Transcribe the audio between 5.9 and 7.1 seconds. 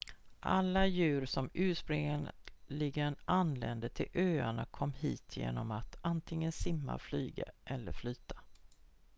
antingen simma